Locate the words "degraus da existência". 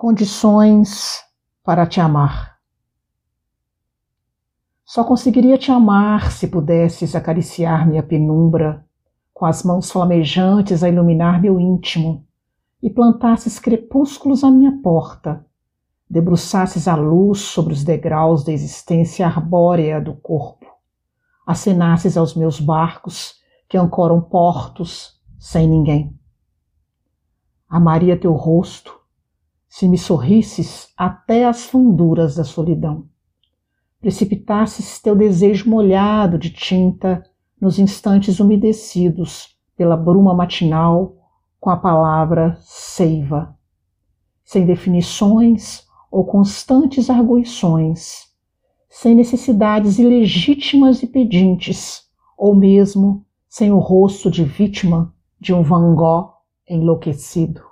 17.84-19.26